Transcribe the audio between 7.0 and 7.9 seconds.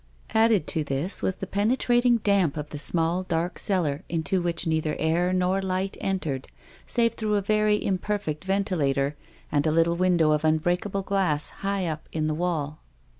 through a very